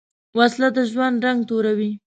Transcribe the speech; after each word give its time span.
وسله 0.37 0.67
د 0.75 0.77
ژوند 0.91 1.17
رنګ 1.25 1.39
توروې 1.49 1.91